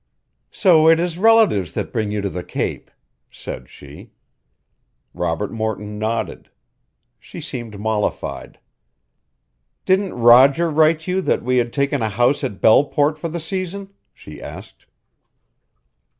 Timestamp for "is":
0.99-1.19